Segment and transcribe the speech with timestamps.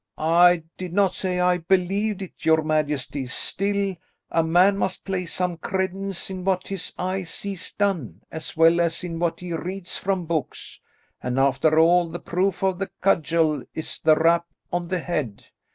[0.17, 3.95] "I did not say I believed it, your majesty, still,
[4.31, 9.03] a man must place some credence in what his eye sees done, as well as
[9.03, 10.79] in what he reads from books;
[11.21, 15.45] and after all, the proof of the cudgel is the rap on the head.